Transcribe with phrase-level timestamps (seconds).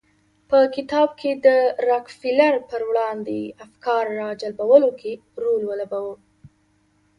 [0.49, 1.47] په کتاب کې د
[1.89, 5.11] راکفیلر پر وړاندې افکار راجلبولو کې
[5.43, 6.15] رول ولوباوه.